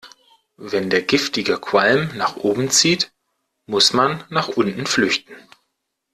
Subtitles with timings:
[0.57, 3.11] Wenn der giftige Qualm nach oben zieht,
[3.67, 5.35] muss man nach unten flüchten.